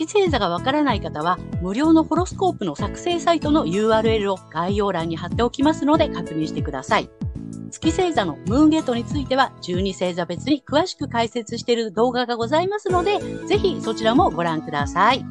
[0.00, 7.10] 月星座がわからない方は、無料のホロスコープの作成サイトの URL を概要欄に貼っておきますので確認してください。
[7.70, 15.22] 月星座のムーンゲートについては、12星座別に詳しく解説している動画がございますので、ぜひそちらもご覧ください。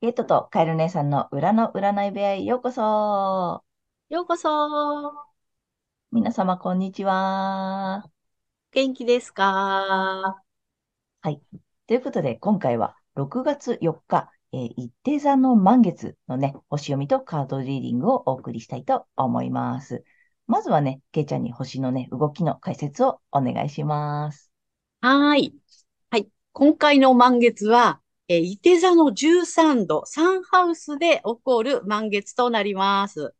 [0.00, 3.64] ゲートとカエル姉さんの裏の占い部屋へようこそ。
[4.08, 5.12] ようこそ。
[6.12, 8.04] 皆様、こんにちは。
[8.70, 10.40] 元気ですか？
[11.22, 11.42] はい。
[11.88, 20.04] ということで、今回は6月4日、えー、一定座の満月のね、星読みとカードリーディングをお送りしたいと思います。
[20.46, 24.50] まずはね、けいちゃんに星のね、動きの解説をお願いします。
[25.00, 25.54] はい。
[26.10, 26.28] はい。
[26.52, 33.34] 今回の満月は、えー、伊手座の13度、サンハウスで起こる満月となります。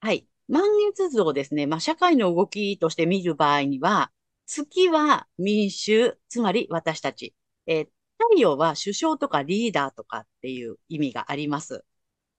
[0.00, 0.26] はい。
[0.48, 4.10] 満月図をですね、まあ、社会の動きとして見る場合には、
[4.46, 7.34] 月は民衆、つまり私たち。
[7.66, 7.88] えー、
[8.30, 11.84] 太陽は首相とかリーダーとかっていう意味があります。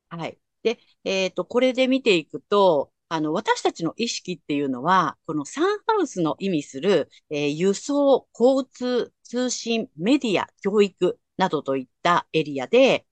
[0.10, 0.40] はい。
[0.64, 13.08] で、えっ、ー、と、これで見ていくと、あの、私たちの意識っていうのは、このサンハウスの意味する、えー、輸送、交通、通信、メディア、教育などといったエリアで、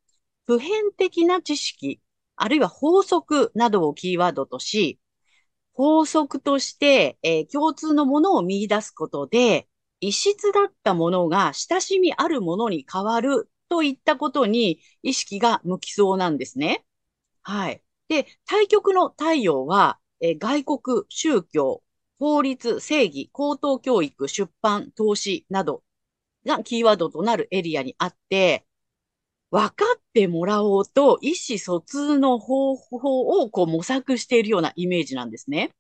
[0.46, 2.02] 普遍的な知識、
[2.36, 5.00] あるいは法則などをキーワードとし、
[5.74, 9.68] 法則として、えー、共通のものを見出すことで、
[10.00, 16.86] 異質だったものが親しみあるものに変わるといったことに意識が向きそうなんですね。
[17.44, 17.82] はい。
[18.10, 21.84] で、対極の太陽は、え外国、宗教、
[22.20, 25.84] 法律、正義、高等教育、出版、投資など
[26.46, 28.66] がキーワードとなるエリアにあって、
[29.52, 35.72] 分かってもらおうと意思疎通の方法をこう模索しているようなイメージなんですね。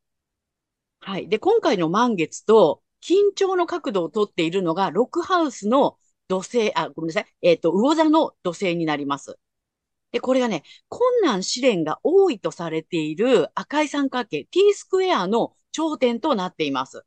[1.00, 1.28] はい。
[1.30, 5.98] で、今回の満月と緊張の角度をとっているのが、ロックハウスの
[6.28, 7.26] 土星、あ、ごめんなさい。
[7.42, 9.40] えっ、ー、と、魚座の土星になります。
[10.12, 17.04] で、これがね、困難試練が多いとされている赤い三角形 T スクエアの頂点となっています。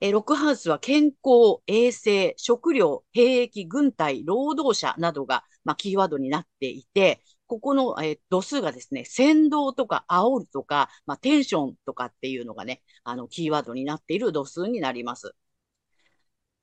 [0.00, 15.34] えロックハウスは健康、衛生、食料、兵役、軍隊、労働者などが、まあ、キーワードになっていて、ここの、えー、度数がですね、先導とか煽るとか、まあ、テンションとかっていうのがね、あの、キーワードになっている度数になります。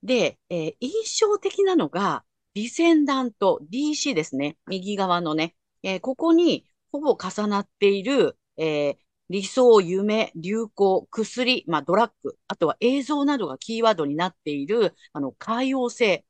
[0.04, 4.58] で、えー、印象的なのが、ディセンダント DC ですね。
[4.68, 8.98] 右側のね、えー、ここにほぼ重なっている、え、
[9.30, 16.26] 理想、夢、流行、薬、まあ、ドラッグ、あとは映像などがキーワードになっている、あの、海洋性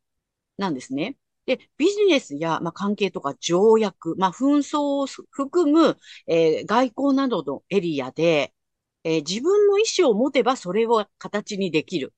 [0.57, 1.17] なんですね。
[1.45, 5.97] で、ビジネスや、まあ、関係とか条約、まあ、紛争を含む、
[6.27, 8.53] えー、外交などのエリアで、
[9.03, 12.13] えー、自分の意思を持てばそれを形にできる。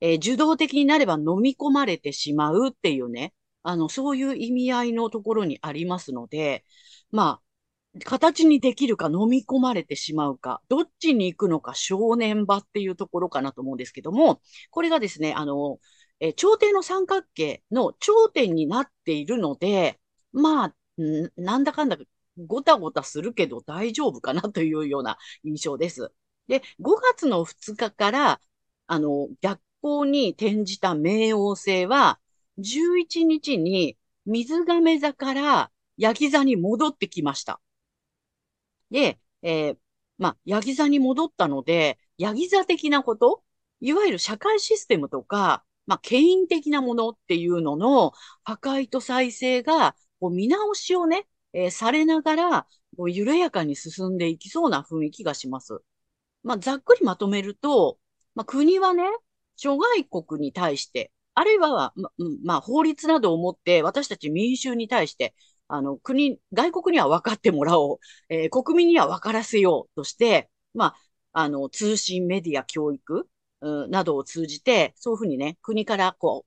[0.00, 6.64] えー、受動的になれば飲み込まれてしまうっていうね、あの、そういう意味合いのところにありますので、
[7.10, 7.46] まあ、
[8.04, 14.40] 形にできるか飲み込まれてしまうか、どっちに行くのか正念場っていうところかなと思うんですけども、
[14.70, 15.78] これがですね、あの、
[16.20, 20.00] えー、頂点の三角形の頂点になっているので、
[20.32, 20.74] まあ、
[21.36, 21.98] なんだかんだ
[22.46, 26.12] ごたごたするけど大丈夫かなというような印象です。
[26.48, 28.40] で、5月の2日から、
[28.86, 32.20] あの、逆光に転じた冥王星は、
[32.58, 37.60] 11日に水亀座からヤギ座に戻ってきました。
[38.90, 39.78] で、えー、
[40.18, 43.42] まあ、ヤギ座に戻ったので、ヤギ座的なこと、
[43.80, 48.12] いわゆる社会システムとか、まあ、権威的なものっていうのの
[48.44, 52.66] 破壊と再生が、こう見直しをね、えー、されながら、
[52.96, 55.80] こう緩やかに進んでいきそうな雰囲気がします。
[56.42, 57.98] まあ、ざっくりまとめると、
[58.34, 59.04] まあ、国はね、
[59.56, 62.10] 諸外国に対して、あるいは、ま、
[62.44, 65.34] まあ、法律などをもって私たち民衆に対して、
[65.68, 67.98] あの、国、外国には分かってもらおう、
[68.28, 70.96] えー、国民には分からせようとして、まあ、
[71.32, 73.28] あの、通信、メディア、教育、
[73.60, 76.46] などを通じて、そういうふうにね、国からこ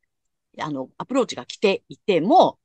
[0.58, 2.60] う、あの、アプローチが来ていても、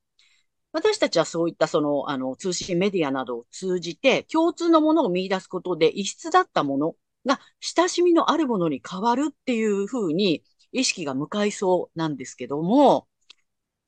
[0.72, 10.42] 私たちはそういったその、あの、通信メディアなどを通じて、共通のものを見出すことで、異質だったものが、親しみのあるものに変わるっていうふうに、
[10.72, 13.06] 意識が向かいそうなんですけども、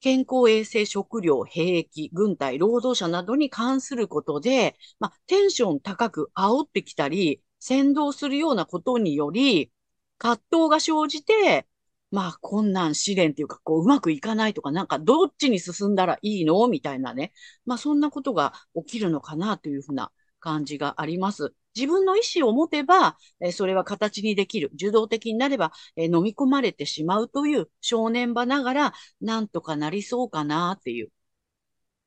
[0.01, 9.73] 健康衛生、食料、兵役、軍隊、労働者などに関することで、まあ、テンション高く煽ってきたり、先導するようなことにより、
[10.19, 11.67] 葛藤が生じて、
[12.11, 16.67] まあ、困難試練っていうか、こう、うまくいかないとか、なんか、どっちに進んだらいいの？
[16.69, 17.33] みたいなね。
[17.65, 21.53] まあ、そんなことが起きるのかなというふうな感じがあります。
[21.75, 24.71] 自分の意思を持てば、えそれは形にできる。
[24.75, 31.11] 受動的になれば、え飲み込まれてしまうという正念場ながら、なんとかなりそうかなっていう。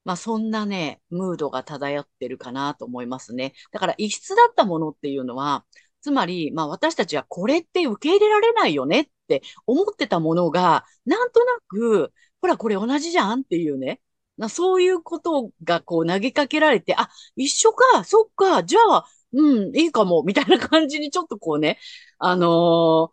[0.06, 3.54] まあそんなね、ムードが漂ってるかなと思いますね。
[3.72, 5.66] だから異質だったものっていうのは、
[6.02, 14.02] つまり、まあ私たちはこれって受け入れられないよねって思ってたものが、なんとなく、ほらこれ同じじゃんっていうね。
[14.50, 21.78] そういうことがこう投げかけられて、あ、一緒か、そっか、じゃあ、うん、いいかも、みたいな感じにちょっとこうね、
[22.20, 23.12] あの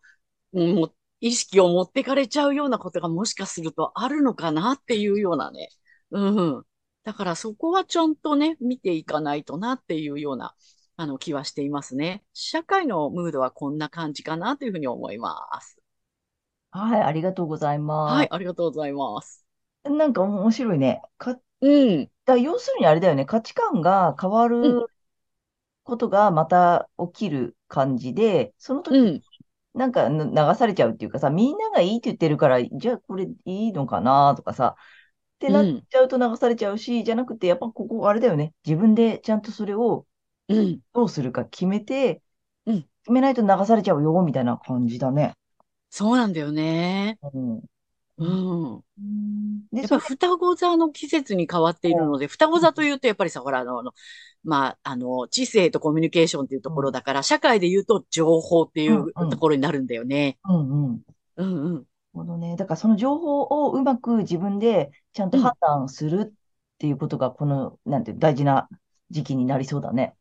[0.54, 5.70] ー、もう意識を持ってかれちゃうようなことがもしかするとあるのかなっていうようなね。
[6.12, 6.30] う
[6.60, 6.64] ん。
[7.04, 10.54] だからそこはちゃんとね、見ていかないとなっていうような、
[10.96, 12.25] あの気はしていますね。
[12.32, 15.78] 社会のムードはこんな感じかなというふうに思います。
[16.70, 18.14] はい、ありがとうございます。
[18.14, 19.46] はい、ありがとうございます。
[19.84, 21.02] なんか面白いね。
[21.19, 22.10] か、うん。
[22.25, 23.25] だ要するにあれだよね。
[23.25, 24.90] 価値観が変わる
[25.84, 29.22] ことがまた起きる感じで、その時に
[29.75, 34.76] なんか流されちゃうっていうかさ、みんながいいって言ってるから、じゃあこれいいのかなとかさ、
[35.37, 38.54] ってなっちゃうと流されちゃうし、じゃなくて、やっぱここあれだよね。
[38.64, 40.06] 自分でちゃんとそれを
[40.94, 42.22] どうするか決めて、
[42.66, 42.82] うん。
[43.02, 45.34] 決めないと流されちゃうよ、みたいな感じだね。
[45.90, 47.19] そうなんだよね。
[47.22, 47.62] うん。
[48.19, 48.81] うん。
[49.72, 53.93] で、やっぱ双子座の季節に変わっているので、双子座というと、やっぱりさ、ほら、あの、
[54.43, 60.38] まあ、あの、知性とコミュニケーションっていうところだから、社会で言うと情報っていうところになるんだよね。
[60.44, 61.02] うんうん。
[61.37, 61.84] うんうん。
[62.14, 62.56] ほどね。
[62.56, 66.32] だからその情報をうまく自分でちゃんと判断するっ
[66.78, 68.69] ていうことが、この、なんて大事な
[69.10, 70.14] 時期になりそうだね。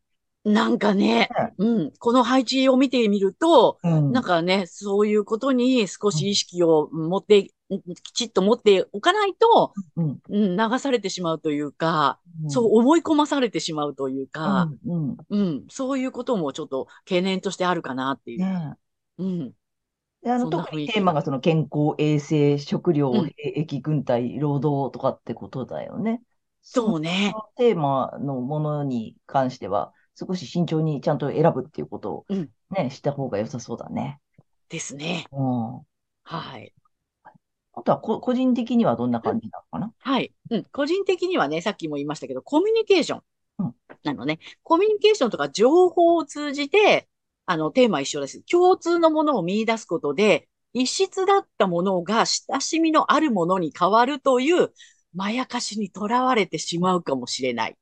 [0.45, 1.27] なんかね、
[1.57, 14.69] うん、この配置を見てみると、うん、なんかね、そういうことに少し意識を持って、うん、きちっと持っておかないと、うん、流されてしまうというか、そう思い込まされてしまうというか、
[15.29, 18.39] うんそういうこともちょっと懸念としてあるかなっていう。
[18.39, 18.73] ね、
[19.17, 19.51] うん。
[20.27, 26.21] あの特にテーマがその健康、衛生、食料、兵役、軍隊、労働とかってことだよね。
[26.61, 27.33] そうね。
[27.57, 34.19] テーマのものに関しては、少し慎重にちゃんと選ぶっていうことをね、うん、した方が良さそうだね。
[34.69, 35.25] ですね。
[35.31, 35.81] うん。
[36.23, 36.73] はい。
[37.73, 40.33] あとはこ、個人的にはどんな感じなのかな、はい。
[40.49, 40.63] うん。
[40.71, 43.21] 個人的にはね、さっきも言いましたけど、コミュニケーション。
[43.59, 43.75] うん。
[44.03, 44.39] なのね。
[44.63, 47.07] コミュニケーションとか情報を通じて、
[47.45, 48.41] あの、テーマ一緒です。
[48.43, 54.71] 共通のものを見出すことで、異質だったものが親しみのあるものに変わるという、
[55.13, 57.71] まやかしにとらわれてしまうかもしれない。
[57.71, 57.75] っ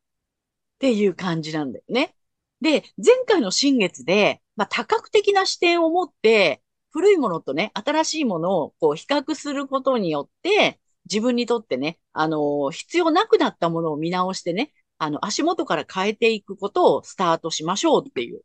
[0.80, 2.16] ていう感じなんだよね。
[2.64, 10.80] で、前回の新月で、まあ、多角的な視点を持って、古いものとね、新しいものをこう比較することによって、
[11.12, 18.42] 自分にとってね、あのー、必要なくなったものを見直してね、あの、足元から変えていくことをスタートしましょうっていう、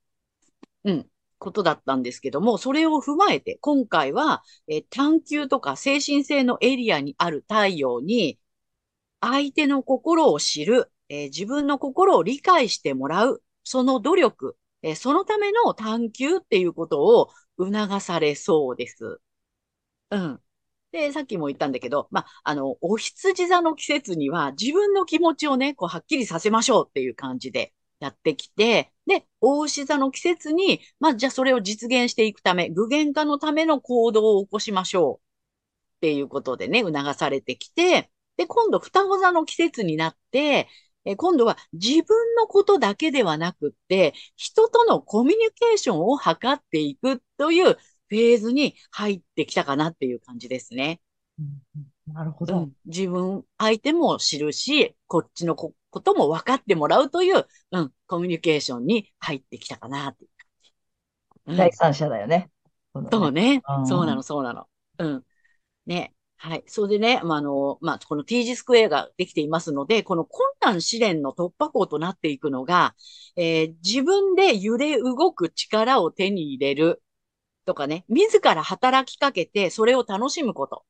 [0.85, 1.07] うん、
[1.39, 8.41] ことだったんですけども、それを踏まえて、今回は、え探求とか精神性のエリアにある太陽に、
[9.21, 19.21] 相手の心を知る、えー、自分の心を理解してもらう、その努力、えそのための探求っていうことを促されそうです。
[20.11, 20.41] うん。
[20.93, 40.69] で、さっきも言ったんだけど、まあ、の、お羊座の季節には自分の気持ちをね、こう、はっきりさせましょうっていう感じでやってきて、で、大牛座の季節に、ま、じゃあそれを実現していくため、具現化のための行動を起こしましょうっていうことでね、促されてきて、で、今度、双子座の季節になって、
[41.09, 51.01] え今度は自分のことだけではなくって、人とのコミュニケーションを図っていくというフェーズに入ってきたかなっていう感じですね。
[51.39, 55.73] うん、なるほど、うん、自分、相手も知るし、こっちのこ
[56.03, 60.73] とも分かってもらうという、うん、コミュニケーションに入ってきたかなっていう感じ。
[61.47, 62.51] うん、第三者だよね。
[63.11, 63.63] そうね。
[63.87, 64.67] そうなの、そうなの。
[64.99, 65.25] うん。
[65.87, 66.13] ね。
[66.41, 66.63] はい。
[66.67, 72.95] それでね、まあ、あの、まあ、この T 字スクエアができていますので、この困難試練の突破口となっていくのが、
[73.37, 77.03] えー、自分で揺れ動く力を手に入れる
[77.67, 80.85] とかね、自ら働きかけてそれを楽しむこと。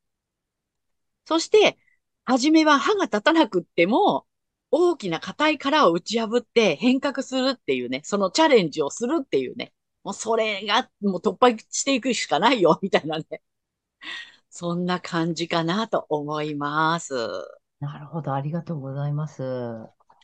[1.27, 1.79] そして、
[2.25, 4.27] 初めは歯が立たなくっても、
[4.71, 9.73] 大きな硬い殻を打ち破って変革するっていうね、そのチャレンジをするっていうね、
[10.05, 13.43] もうそれがもう突破していくしかないよ、みたいなね。
[14.59, 17.15] そんな感じかなと思います。
[17.79, 18.35] なるほど。
[18.35, 19.45] ありがとうございます。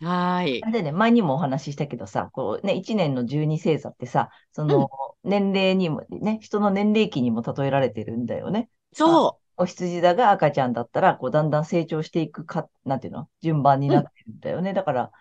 [0.01, 0.61] はい。
[0.73, 4.91] でね、前にもお話ししたけどさ、こうね、1年の十二星座ってさ、その、
[5.23, 8.69] うん、年齢にも、ね、人の年齢期にも例えられてるんだよね。
[8.95, 13.91] あ、そお羊座が赤ちゃんだったら、こう、だんだん成長していくか、なんていうの順番にう。
[13.91, 14.73] うん、なってるんだよね。
[14.73, 15.13] だから、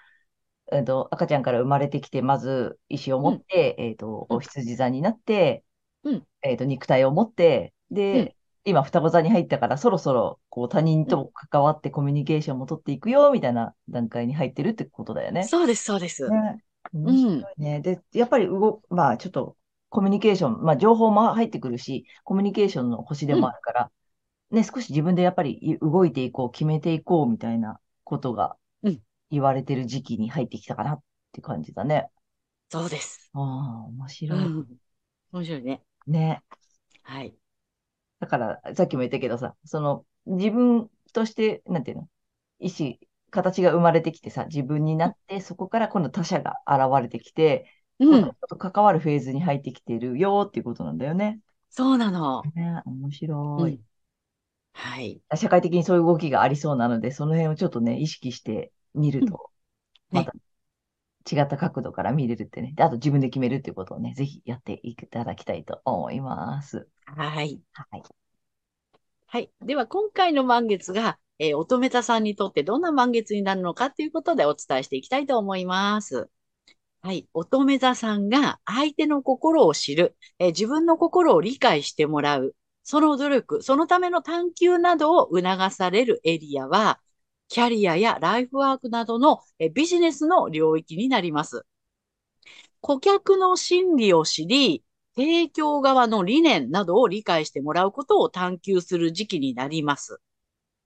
[0.71, 5.63] えっと、赤ちゃんから生まれてきて、まず意思をうん、持って、えっと、おうん、羊座になって、
[6.03, 11.19] うん、えっと、肉体を持って、うん、で、今、双子座に入ったから、そろそろ、こう、他人うん。
[11.19, 15.51] と関わってコミュニケーションも取っていくよ、みたいな段階に入ってるってことだよね。
[15.51, 16.35] そうです、そうです。
[16.35, 16.59] ね。
[16.93, 17.49] 面うん。
[17.59, 19.57] で、やっぱり動、まあ、ちょっと、
[19.89, 23.91] コミュニケーション、まあ、情報も入ってくるし、コミュニケーションの星でうん、もあるから、
[24.51, 29.01] ね、少し自分でやっぱりい動いていこう、決めていこう、みたいなことがうん。
[29.31, 31.03] 言われてる時期に入ってきたかなっ
[31.33, 32.09] て感じだね。
[32.69, 33.33] そうです。
[33.33, 34.57] ああ、面白い。
[34.59, 34.79] うん。
[35.33, 35.83] 面白いね。
[36.07, 36.41] ね。
[38.39, 42.09] から、さっきも言ったけどさ、その、自分として、なんていうの、
[42.59, 42.97] 意思、
[43.31, 47.67] 形が生まれてきてさ、自分になって、そこから今度他者が現れてきて、
[47.99, 48.35] うん。
[48.39, 51.41] 人と関わるフェーズに入ってきてるよっていうことなんだよね。
[51.69, 52.49] そうなの。
[52.55, 53.73] ね、面白い。
[53.73, 53.83] うん。
[54.73, 55.21] はい。
[55.35, 59.29] 社会的にそういう動きがありそうなので、その辺をちょっとね、意識してみるうん。
[59.31, 59.51] と、
[60.11, 60.43] またね。
[61.31, 62.73] 違った角度から見れるってね。
[62.75, 66.89] で、あと自分で決めるっていうことをね、ぜひやっていただきたいと思います。
[67.05, 67.61] はい。
[67.73, 68.03] はい。
[69.33, 69.51] はい。
[69.61, 76.29] では、今回の満月が、えー乙女座さんにとってどんな満月になるのかということでお伝えしていきたいと思います。
[77.01, 77.27] はい。
[77.33, 87.01] 乙女座さんが相手の心を知る、えー自分の心を理解してもらう、その努力、そのための探求などを促されるエリアは、
[87.49, 91.65] キャリアやライフワークなどの、えービジネスの領域になります。
[92.81, 94.83] 顧客の心理を知り、
[95.15, 100.19] 提供側の理念などを理解してもらうことを探求する時期になります。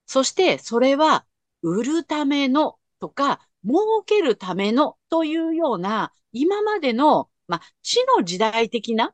[0.05, 1.25] そしてそれは
[1.62, 9.13] 売るためのとか儲けるためのというような今までの、まあ、知の時代的な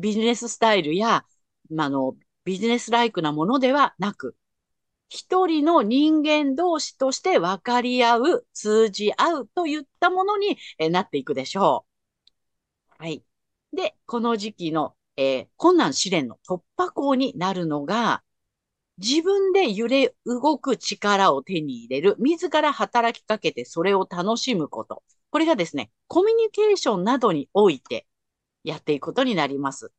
[0.00, 1.24] ビジネススタイルや、
[1.70, 2.14] ま、あの
[2.44, 4.36] ビジネスライクなものではなく、
[5.08, 10.58] 一人の人間同士として分かり合う、通じ合うといったものに
[10.90, 11.86] なっていくでしょ
[12.98, 13.02] う。
[13.04, 13.24] はい。
[13.72, 18.22] で、この時期の、えー、困難試練の突破口になるのが、
[18.98, 25.02] 自分で揺れ動く力を手に入れる、自ら働きかけてそれを楽しむこと。
[25.30, 28.06] これがですね、コミュニケーションなどにおいて
[28.64, 29.92] やっていくことになります。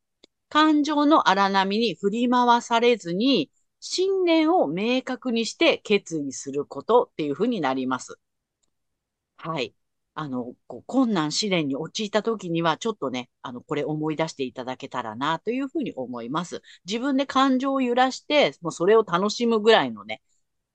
[0.48, 3.50] 感情の荒波に振り回されずに、
[3.80, 8.18] 信念を明確にして決意することっていうふうになります。
[9.38, 9.74] はい。
[10.14, 16.62] あの、こう困難試練に陥った時には、ちょっとね、あの、これ思い出していただけたらな、というふうに思います。
[16.84, 20.22] 自分で感情を揺らして、もうそれを楽しむぐらいのね、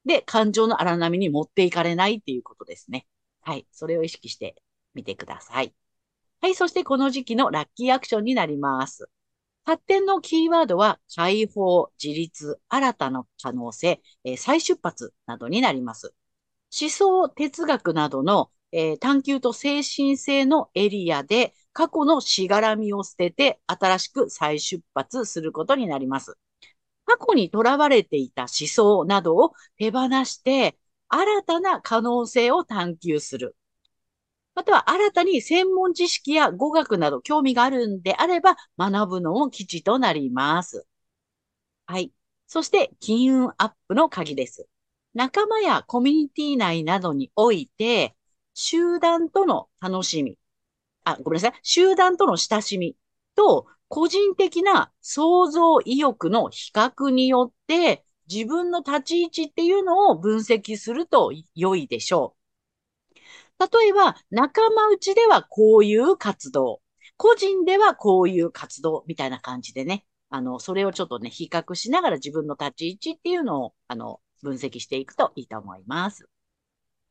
[0.06, 3.08] で、感情の荒波に持っていかれないっていうことですね。
[3.42, 3.68] はい。
[3.72, 4.56] それを意識して
[4.94, 5.76] みてください。
[6.42, 6.56] はい。
[6.56, 9.10] そしてこの時期のラッキーアクションになります。
[9.66, 16.14] 発展のキーワードは、解放、自立、新たな可能性、えー再出発などになります。
[16.80, 26.38] 思想、哲学などの、えー探求と精神性のエリアで過去のしがらみを捨てて新しく再出発することになります。
[27.06, 30.78] 過去にとらわれていた思想などを手放して
[31.10, 33.56] 新たな可能性を探求する。
[34.56, 40.86] または新たに専門知識や語学など興味があるんであれば学ぶのも基地となります。
[41.86, 42.12] はい。
[42.48, 44.68] そして、金運アップの鍵です。
[45.14, 48.15] 仲間やコミュニティ内などにおいて、
[48.56, 50.40] 集団との楽しみ、
[51.04, 52.98] あ、ごめんなさい、集団との親しみ
[53.36, 62.36] と、個人的な創造意欲の比較によって、自分の立ち位置っていうのを分析すると良いでしょ
[63.60, 63.66] う。
[63.78, 66.82] 例えば、仲間内ではこういう活動、
[67.18, 76.28] 個人ではこういう活動みたいな感じでね、あの、それをちょっとね、比較しながら自分の立ち位置っていうのを、あの、分析していくといいと思います。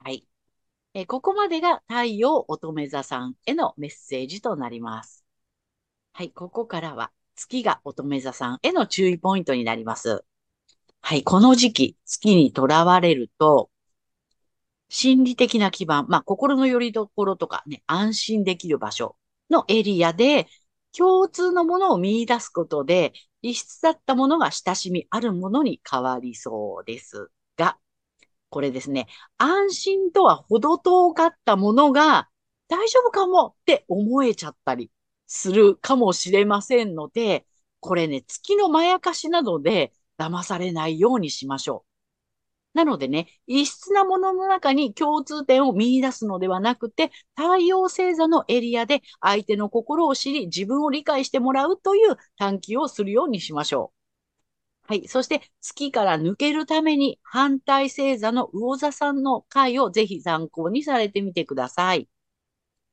[0.00, 0.26] はい。
[0.94, 5.24] えここまでが太陽乙女座さんへのメッセージとなります。
[6.12, 6.30] はい。
[6.30, 10.24] ここからは月が乙女座さんへの注意ポイントになります。
[11.00, 11.24] はい。
[11.24, 13.70] この時期、月にとらわれると、
[14.88, 19.16] 心理的な基盤、まあ、心の拠り所とかね、安心できる場所
[19.50, 20.46] のエリアで、
[20.96, 27.32] 共通のものを見出すことで、異質だったものが親しみあるものに変わりそうです、
[28.54, 32.28] これですね、安心とは程遠かったものが
[32.68, 34.92] 大丈夫かもって思えちゃったり
[35.26, 37.46] するかもしれませんので、
[37.80, 41.84] これね、月のまやかしなどで騙されないようにしましょ
[42.74, 42.78] う。
[42.78, 54.03] なのでね、異質なものの中に共通点を見出すのではなくて、太陽星座のエリアで相手の心を知り、自分を理解してもらうという探求をするようにしましょう。
[54.86, 55.08] はい。
[55.08, 62.08] そして、月から抜けるために、反対星座の魚座さんの回をぜひ参考にされてみてください。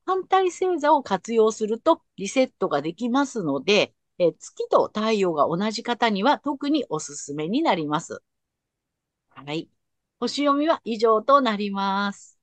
[0.06, 8.22] 反対星座を活用するとリセットができますので、え月と太陽が同じ方には特におすすめになります。
[9.30, 9.70] はい。
[10.20, 12.40] 星読みは以上となります。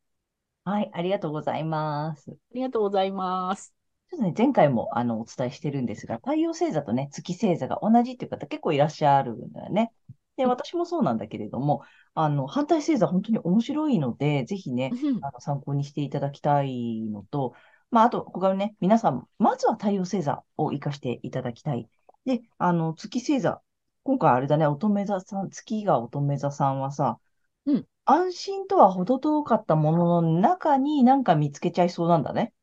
[0.65, 2.31] はい、ありがとうございます。
[2.31, 3.75] ありがとうございます。
[4.11, 9.93] ちょっとね、前回もあのお伝えしてるんですが、太陽星座とね、月星座が同じっていう方結構いらっしゃるんだよね。
[10.37, 11.83] で、私もそうなんだけれども、
[12.15, 17.55] あの、反対星座本当に面白いので、ぜひね、あの参考にしていただきたいのと、
[17.91, 21.89] まあ、あと、ここからね、皆さん、まずは太陽星座を活かしていただきたい。
[22.25, 23.63] で、あの、月星座。
[24.05, 27.19] 今回あれだね、乙女座さん、月が乙女座さんはさ、
[27.67, 27.87] うん。
[28.05, 32.55] 安心とは程遠かったものの中になんか見つけちゃいそうなんだね。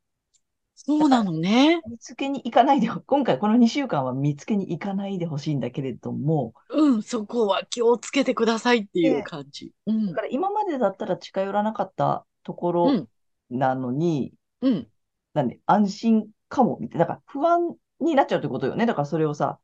[0.76, 1.82] そうなのね。
[1.88, 6.54] 見つけに行かないで、今回この2週間は見つけに行かないでほしいんだけれども。
[6.70, 9.72] うん、そこは気をつけてくださいっていう感じ。
[9.88, 13.08] うん、だから今までだったら近寄らなかったところ
[13.50, 14.88] なのに、うん。
[15.34, 17.06] なんで、安心かも、みたいな。
[17.06, 18.86] だから不安になっちゃうってことよね。
[18.86, 19.60] だからそれをさ、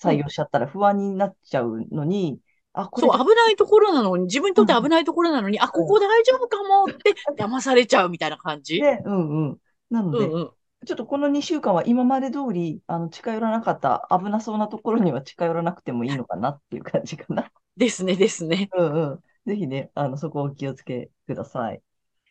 [0.00, 2.40] 採用しちゃったら不安になっちゃうのに、
[2.72, 3.08] あ、これ。
[3.08, 8.80] そう、危ないところなのに、自分にとって危ないところなのに、うん、あ、ここ大丈夫かもって騙されちゃうみたいな感じ。
[8.80, 9.58] ね、うんうん。
[9.90, 10.50] なので、うんうん、
[10.86, 17.50] ちょっとこの2週間は今まで通り、あの、近寄らなかった危なそうなところには近寄らなくてもいいのかなっていう感じかな。
[17.76, 18.68] ですね、ですね。
[18.76, 19.20] うんうん。
[19.46, 21.82] ぜひね、あの、そこをお気をつけください。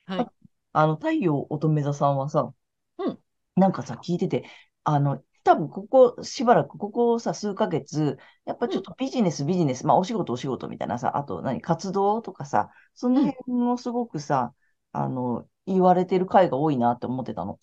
[0.06, 0.28] はい。
[0.74, 2.54] あの、太陽乙女座さんはさ、
[2.98, 3.20] うん。
[3.56, 4.46] なんかさ、聞いてて、
[4.84, 14.54] あの、多分ここしばらく、ここさ、数ヶ月、やっぱちょっとビジネス、ビジネス、まあお仕事、お仕事みたいなさ、あと何、活動とかさ、その辺もすごくさ、
[14.92, 17.60] あの、言われてる回が多いなって思ってたの。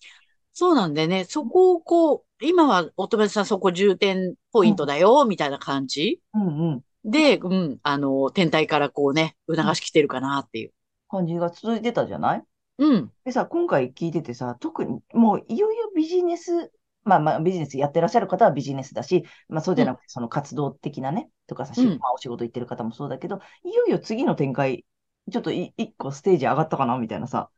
[0.53, 10.71] そうなんでね、そこをこう、今は乙女さんそこ重点ポイントだよ、みたいな感じ、うんうん、で、うん、あの、天体からこうね、促しきてるかなっていう。
[11.09, 12.43] 感じが続いてたじゃない？
[12.79, 13.11] うん。
[13.23, 16.71] でさ、今回聞いててさ、特にもういよいよビジネス、
[17.03, 24.85] まあまあビジネスやってらっしゃる方はビジネスだし、まあそうじゃなくてその活動的なね、とかさ、うん、まあお仕事行ってる方もそうだけど、いよいよ次の展開、
[25.31, 27.49] ちょっと一個ステージ上がったかなみたいなさ。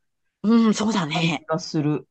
[0.42, 1.44] うん、そうだね。
[1.48, 2.08] がする。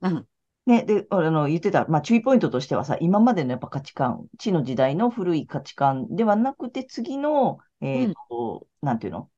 [0.00, 0.26] うん。
[0.64, 9.28] ね、で、あの、言ってた、まあ、注意ポイントとしてはさ、今までのやっぱ価値観、地の時代の古い価値観ではなくて、次の、えっ、ー、と、うん、なんていうの？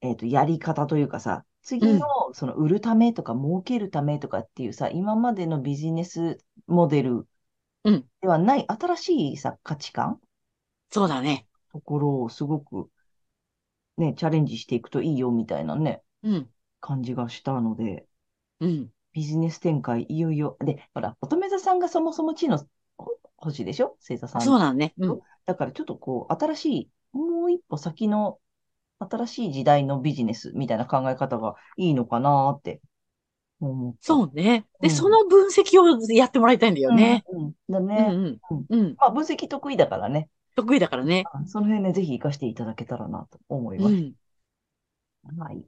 [0.00, 2.00] えっ、ー、と、やり方というかさ、次の、
[2.32, 7.28] その、売るためとか、儲けるためとかっていうさ、今までのビジネスモデル
[7.84, 10.20] ではない、新しいさ、価値観？
[10.90, 11.46] そうだね。
[11.70, 12.90] ところをすごく、
[13.96, 16.50] ね、チャレンジしていくといいよ、みたいなね、うん。
[16.80, 18.06] 感じがしたので、
[18.60, 18.88] うん。
[19.12, 20.56] ビジネス展開、いよいよ。
[20.60, 22.58] で、ほら、乙女座さんがそもそも地の
[23.36, 23.96] 星でしょ？
[24.00, 24.42] 星座さん。
[24.42, 24.94] そうなんね。
[24.98, 25.20] うん。
[25.44, 28.38] だからちょっとこう、新しい、もう一歩先の
[28.98, 32.80] 新しい時代のビジネスみたいな考え方がいいのかなって。
[34.00, 34.66] そうね。
[34.80, 37.24] で、うん、その分析をやってもらいたいんだよね。
[37.30, 38.40] うん、うん、だね。
[38.50, 38.94] うん、うん。
[38.98, 40.28] まあ、分析得意だからね。
[40.54, 41.24] 得意だからね。
[41.46, 44.12] その辺ね、ぜひ活かしていただけたらなと思います。
[45.38, 45.64] はい。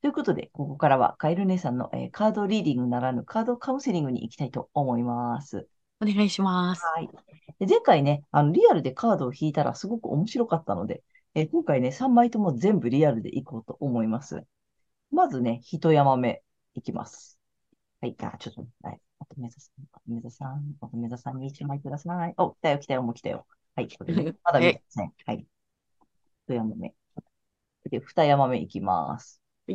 [0.00, 5.68] ということで、ここからはカエル姉さんの、えー、カードリーディングならぬカードカウンセリングに行きたいと思います。
[6.00, 6.82] お願いします。
[6.82, 7.10] はい。
[7.58, 11.02] で前回ね、あの、リアルでカードを引いたらすごく面白かったので、
[11.34, 14.42] えー、今回ね、3枚とも全部リアルで行こうと思います。
[15.10, 16.42] まずね、一山目
[16.74, 17.38] いきます。
[18.00, 19.00] はい、じゃあ、ちょっと、はい。
[19.30, 22.34] 乙女座さん、乙女座さん、乙女座さんに1枚ください。
[22.36, 23.46] お、来たよ、来たよ、もう来たよ。
[23.76, 25.14] はい、これね、 まだ見てません。
[25.26, 25.46] はい。
[26.46, 26.94] 一山目。
[27.90, 29.40] で、二山目いきます。
[29.68, 29.74] え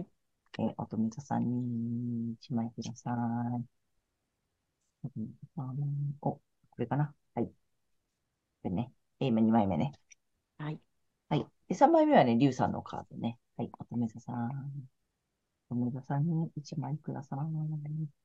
[0.57, 3.11] ー、乙女座さんに1枚くださ
[5.03, 5.09] い。
[6.21, 6.41] お、こ
[6.77, 7.47] れかなはい。
[7.47, 7.53] こ
[8.65, 8.91] れね。
[9.19, 9.93] えー、今2枚目ね。
[10.57, 10.79] はい。
[11.29, 11.47] はい。
[11.67, 13.39] で、3枚目はね、リュウさんのカードね。
[13.57, 13.69] はい。
[13.79, 14.89] 乙女座さん。
[15.69, 18.24] 乙女座さんに1枚ください。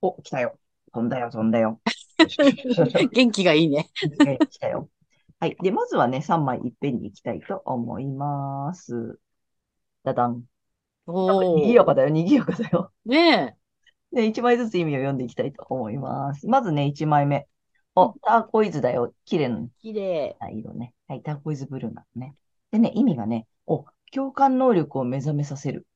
[0.00, 0.58] お、来たよ。
[0.92, 1.80] 飛んだよ、飛んだよ。
[3.12, 3.90] 元気がいいね。
[4.50, 4.88] 来たよ。
[5.40, 5.56] はい。
[5.62, 9.18] で、まずはね、3枚いっぺんに行きたいと思います。
[10.04, 10.44] だだん。
[11.06, 12.92] お賑やかだよ、賑やかだよ。
[13.04, 13.56] ね
[14.12, 14.16] え。
[14.16, 16.46] で、1枚ずつ意味を読んでいきたいと思います。
[16.48, 17.46] まずね、1枚目。
[17.94, 19.14] お、ターコイズだよ。
[19.24, 19.66] 綺麗な。
[19.80, 20.94] 綺麗な色ね。
[21.08, 22.34] はい、ターコイズブルーなのね。
[22.70, 25.86] でね、意味がね、お、共感能力を目覚めさせる。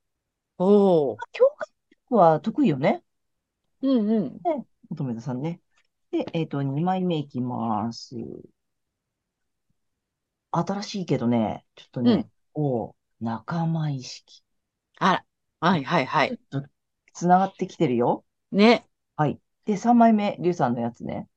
[0.58, 3.02] お共感力は得意よね。
[3.82, 4.24] うんうん。
[4.44, 5.60] ね、乙女座さんね。
[6.10, 8.16] で、えっ、ー、と、2枚目いきます。
[10.52, 14.42] 新しいけどね、ちょっとねうん、お仲間意識。
[14.98, 15.24] あら。
[15.60, 16.38] はいはいはい。
[16.50, 16.68] ちょっと、
[17.14, 18.24] つながってきてるよ。
[18.50, 18.86] ね。
[19.16, 19.40] はい。
[19.64, 21.28] で、3枚目、リュウさんのやつね。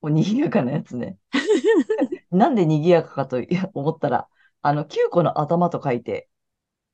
[0.00, 1.18] お、賑やかなやつね。
[2.30, 4.28] なんで賑やかかといや思ったら、
[4.62, 6.28] あの、9個の頭と書いて、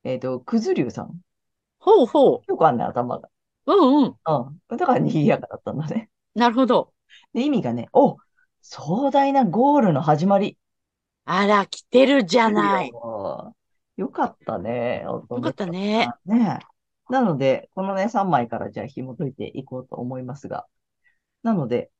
[0.03, 1.21] えっと、くずりゅうさん。
[1.79, 3.29] ほうほ9個あんねん、頭が。
[3.65, 3.73] う。
[3.73, 4.15] うんうん。
[4.25, 4.77] うん。
[4.77, 6.09] だから賑やかだったんだね。
[6.33, 6.93] なるほど。
[7.33, 8.17] で、意味がね、お、
[8.61, 10.57] 壮大なゴールの始まり。
[11.25, 12.89] あら、来てるじゃない。
[12.89, 13.55] よ
[13.97, 15.03] よかったね。
[15.05, 16.09] よかったね。
[16.25, 16.65] ねえ。
[17.13, 20.65] なので、このね、3枚からじゃあ紐解いていこうと思いますが。
[21.43, 21.91] なので、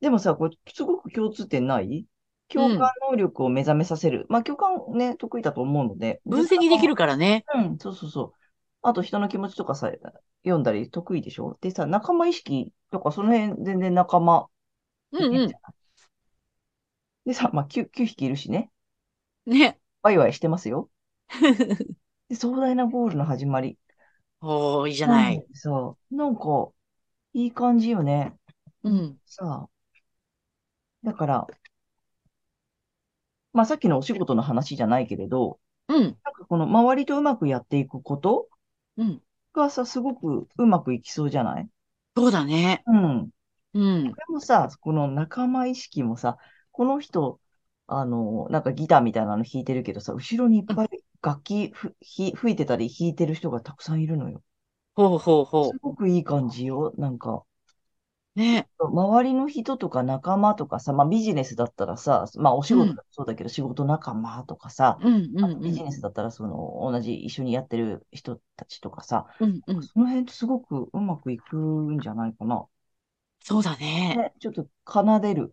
[0.00, 2.06] でもさ、これ、すごく共通点ない？
[2.48, 4.26] 共感能力を目覚めさせる。
[4.28, 6.20] まあ、共感ね、得意だと思うので。
[6.26, 7.44] 分析できるからね。
[7.54, 8.39] うん、そうそうそう。
[8.82, 9.90] あと、人の気持ちとかさ、
[10.42, 11.58] 読んだり得意でしょ？
[11.60, 14.48] でさ、仲間意識とか、その辺全然仲間。
[15.12, 15.52] うんうん。
[17.26, 18.70] でさ、まあ、9, 9匹いるしね。
[19.46, 19.78] ね。
[20.02, 20.88] ワイワイしてますよ。
[22.28, 23.76] で壮大なゴールの始まり。
[24.40, 25.36] おー、いいじゃない。
[25.36, 26.16] うんそう。
[26.16, 26.70] なんか、
[27.34, 28.36] いい感じよね。
[28.82, 29.18] うん。
[29.26, 29.70] さあ。
[31.04, 31.46] だから、
[33.52, 36.18] まあさっきのお仕事の話じゃないけれど、うん。
[36.24, 38.48] なんかこの周りとうまくやっていくこと
[39.00, 39.22] うん。
[39.52, 41.68] がさ、すごくうまくいきそうじゃない？
[42.16, 42.82] そうだね。
[42.86, 43.30] うん。
[43.74, 44.14] うん。
[44.14, 46.38] これもさ、この仲間意識もさ、
[46.72, 47.40] この人、
[47.86, 50.88] あの、なんかギターみたいなの弾いてるけどさ、後ろにいっぱい
[51.22, 54.42] 楽器ふひ吹いてたり弾いてる人がたくさんいるのよ。
[54.94, 56.92] ほうほうほすごくいい感じよ。
[56.98, 57.49] なんか、う。
[58.36, 58.68] ね。
[58.78, 65.44] 周りの人とか仲間とかさ、まあビジネスだったらさ、まあお仕事だとそうだけど、仕事仲間とかさ、うんうんうん。
[65.44, 69.82] あとビジネスだったらその同じ一緒にやってる人たちとかさ、うんうん。
[69.82, 72.66] その辺ってすごくうまくいくんじゃないかな。
[73.40, 74.14] そうだね。
[74.16, 75.52] ね、ちょっと奏でる。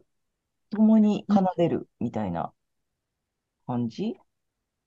[0.70, 2.54] 共に奏でるみたいな
[3.66, 4.16] 感じ？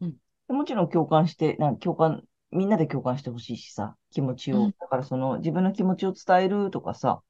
[0.00, 0.16] うん
[0.48, 4.64] でもちろん共感して、なんか共感、みんなで共感してほしいしさ、気持ちを。
[4.64, 7.29] うんだからその自分の気持ちを伝えるとかさ、うん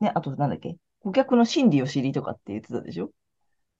[0.00, 3.10] ね、あとなんだっけ、顧客の心理を知りとかって言ってたでしょ？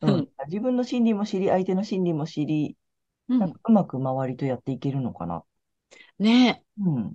[0.02, 2.76] うんうん自分の心理も知り、相手の心理も知り、
[3.28, 3.38] うん。
[3.38, 5.42] なんかうまく周りとやっていけるのかな？
[6.18, 6.64] ね。
[6.80, 7.12] うん。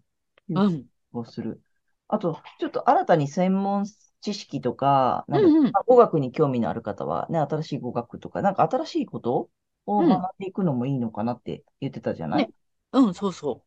[0.49, 0.85] うん。
[1.13, 1.61] をする。
[2.07, 3.85] あと、ちょっと新たに専門
[4.21, 5.71] 知識とか、なんかうんうん。
[5.71, 9.49] まあ語学に興味のある方はね、新しい語学とか、なんか新しいこと
[9.87, 12.53] をうん学んでいくのもいいのかなって言ってたじゃない、ね
[12.91, 13.63] うん、そうそ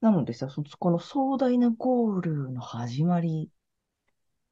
[0.00, 3.50] なのでさ、そこの壮大なゴールの始まり、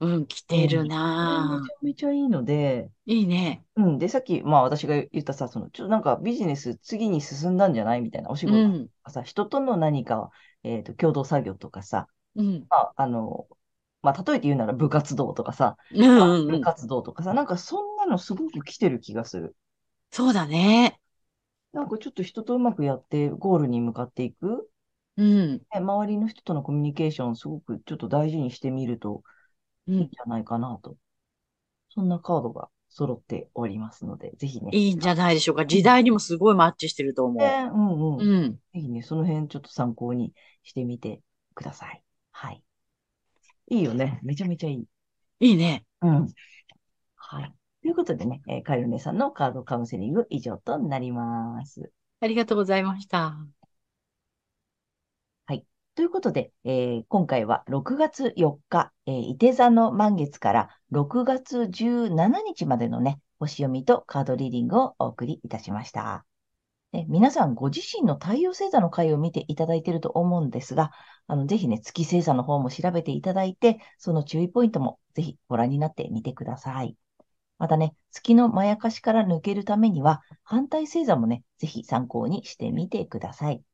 [0.00, 0.06] う。
[0.06, 3.12] うん、来てるなめちゃめちゃいいので、ぁ。
[3.12, 3.64] いいね。
[3.76, 3.98] うん。
[3.98, 8.90] で、さっき、まあ私が言ったさ、その、ちょっとなんかビジネス次に進んだんじゃないみたいな、お仕事とうん。
[9.04, 10.30] かさ、人との何か、
[10.64, 12.68] えっと、共同作業とかさ、うん。
[12.70, 13.48] まあ、あの、
[14.02, 16.52] まあ、例えて言うなら部活動とかさ、うんうんうん。
[16.52, 19.56] 部活動とかさ、なんかそんなのすごく来てる気がする。
[20.11, 21.00] そうだね。
[21.72, 24.70] なんかちょっと人とうまくやってゴールに向かっていく。
[25.16, 25.66] うん。
[25.72, 29.22] ね周りの人とのコミュニケーションすごくちょっと大事にしてみるとうん。
[29.88, 30.96] いいんじゃないかなと。
[31.88, 34.70] そんなカードが揃っておりますので、ぜひね。
[34.72, 35.66] いいんじゃないでしょうか。
[35.66, 38.16] 時代にもすごいマッチしてると思ねうんうん。
[38.16, 38.24] う。
[38.24, 38.53] うん。
[38.53, 41.22] ぜひね、その辺ちょっと参考にしてみて
[41.55, 42.03] ください。
[42.31, 42.62] はい。
[43.70, 44.20] いいよね。
[44.22, 44.85] めちゃめちゃいい。
[45.40, 45.85] いいね。
[46.03, 46.27] うん。
[47.16, 47.55] はい。
[47.83, 51.92] ということでね、えーカエル姉さんのカードカウンセリング以上となります。
[52.20, 53.38] ありがとうございました。
[55.98, 66.24] ということで、えー今回は6月4日、えー、伊手座の満月から6月17日までのね、星読みとカードリーディングをお送りいたしました。
[66.92, 70.92] で皆さんご自身の太陽星座の回を見ていただいていると思うんですが、
[71.26, 76.96] あのぜひね、月星座の方も調べていただいて、その注意ポイントもぜひご覧になってみてください。
[77.58, 83.64] またね、月のまやかしから抜けるためには、反対星座もね、ぜひ参考にしてみてください。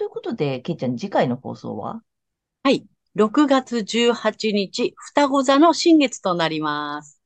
[0.00, 2.00] ということで、けいちゃん、次回の放送は？
[2.62, 2.86] はい。
[3.16, 7.20] 6月18日、双子座の新月となります。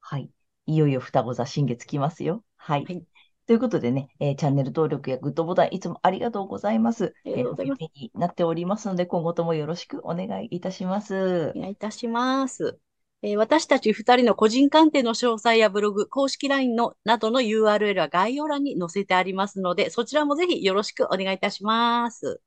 [0.00, 0.28] はい。
[0.66, 2.42] いよいよ双子座新月来ますよ。
[2.56, 2.84] はい。
[2.84, 3.04] はい
[3.46, 7.14] ということでね、えーチャンネル登録やグッドボタンいつもありがとうございます。
[7.24, 11.60] ありがとうございますえー励みになっておりますので、今後ともよろしくお願いいたしますお。
[11.60, 12.80] 願いいたします。
[13.22, 22.40] えー私たち二人の個人鑑定の詳細やブログ、公式 LINE のなどの URL は概要欄に載せてありますので、そちらもぜひよろしくお願いいたします。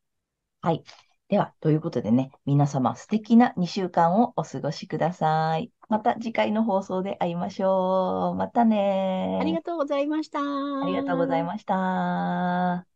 [0.62, 0.84] はい。
[1.30, 5.72] では、ということでね、皆様素敵な2週間をお過ごしください。
[5.90, 8.36] また次回の放送で会いましょう。
[8.36, 10.40] またねありがとうございました。
[10.40, 12.90] ありがとうございました。